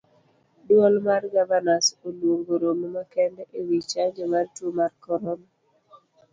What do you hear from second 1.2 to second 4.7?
gavanas oluongo romo makende ewii chanjo mar tuo